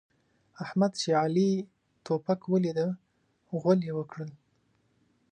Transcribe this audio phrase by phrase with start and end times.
[0.63, 1.51] احمد چې علي
[2.05, 2.79] توپک وليد؛
[3.59, 4.31] غول يې وکړل.